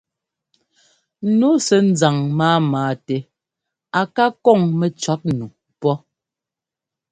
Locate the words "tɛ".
3.05-3.17